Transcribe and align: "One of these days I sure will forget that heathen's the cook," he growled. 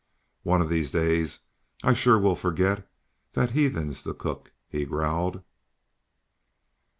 "One 0.41 0.61
of 0.63 0.69
these 0.69 0.89
days 0.89 1.41
I 1.83 1.93
sure 1.93 2.17
will 2.17 2.35
forget 2.35 2.89
that 3.33 3.51
heathen's 3.51 4.01
the 4.01 4.15
cook," 4.15 4.51
he 4.67 4.83
growled. 4.83 5.43